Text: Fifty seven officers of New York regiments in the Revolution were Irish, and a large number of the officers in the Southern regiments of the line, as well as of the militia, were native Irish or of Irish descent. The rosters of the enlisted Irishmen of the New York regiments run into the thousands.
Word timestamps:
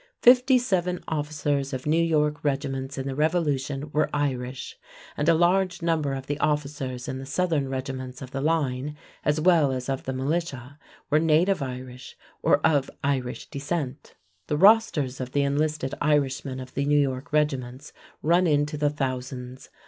Fifty 0.23 0.57
seven 0.57 1.03
officers 1.07 1.73
of 1.73 1.85
New 1.85 2.01
York 2.01 2.43
regiments 2.43 2.97
in 2.97 3.05
the 3.05 3.13
Revolution 3.13 3.91
were 3.91 4.09
Irish, 4.11 4.75
and 5.15 5.29
a 5.29 5.35
large 5.35 5.83
number 5.83 6.13
of 6.13 6.25
the 6.25 6.39
officers 6.39 7.07
in 7.07 7.19
the 7.19 7.25
Southern 7.27 7.69
regiments 7.69 8.19
of 8.19 8.31
the 8.31 8.41
line, 8.41 8.97
as 9.23 9.39
well 9.39 9.71
as 9.71 9.89
of 9.89 10.05
the 10.05 10.13
militia, 10.13 10.79
were 11.11 11.19
native 11.19 11.61
Irish 11.61 12.17
or 12.41 12.57
of 12.65 12.89
Irish 13.03 13.47
descent. 13.51 14.15
The 14.47 14.57
rosters 14.57 15.21
of 15.21 15.33
the 15.33 15.43
enlisted 15.43 15.93
Irishmen 16.01 16.59
of 16.59 16.73
the 16.73 16.85
New 16.85 16.99
York 16.99 17.31
regiments 17.31 17.93
run 18.23 18.47
into 18.47 18.77
the 18.77 18.89
thousands. 18.89 19.69